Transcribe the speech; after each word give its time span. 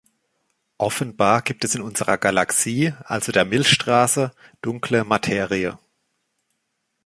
Offenbar 0.79 1.43
gibt 1.43 1.63
es 1.63 1.75
in 1.75 1.83
unserer 1.83 2.17
Galaxie, 2.17 2.91
also 3.03 3.31
der 3.31 3.45
Milchstraße, 3.45 4.31
dunkle 4.63 5.03
Materie. 5.03 5.77